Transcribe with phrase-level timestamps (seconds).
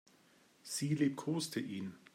[0.63, 1.93] Sie liebkoste ihn.